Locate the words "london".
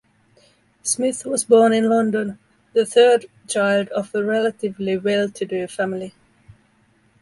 1.87-2.39